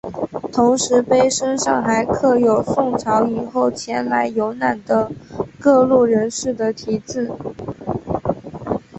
[0.51, 5.11] 同时碑身上还刻有宋朝以后前来游览的
[5.59, 7.31] 各路人士的题字。